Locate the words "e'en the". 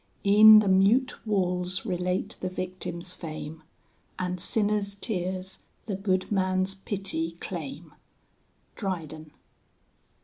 0.25-0.67